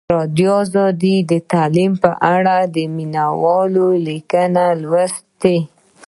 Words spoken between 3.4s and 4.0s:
والو